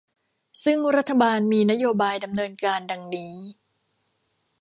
[0.63, 3.35] ซึ่งรัฐบาลมีนโยบายดำเนินการดังนี้